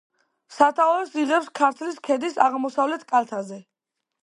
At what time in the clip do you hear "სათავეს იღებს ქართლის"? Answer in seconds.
0.53-2.01